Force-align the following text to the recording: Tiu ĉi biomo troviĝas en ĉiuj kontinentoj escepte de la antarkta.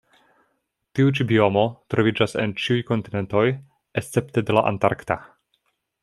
Tiu 0.99 1.11
ĉi 1.17 1.25
biomo 1.31 1.65
troviĝas 1.95 2.33
en 2.45 2.55
ĉiuj 2.63 2.79
kontinentoj 2.89 3.45
escepte 4.03 4.45
de 4.49 4.57
la 4.59 4.65
antarkta. 4.71 5.19